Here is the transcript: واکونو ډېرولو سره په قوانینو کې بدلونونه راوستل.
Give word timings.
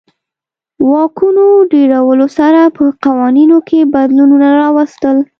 واکونو 0.91 1.45
ډېرولو 1.71 2.27
سره 2.37 2.61
په 2.75 2.83
قوانینو 3.05 3.57
کې 3.67 3.79
بدلونونه 3.93 4.47
راوستل. 4.61 5.17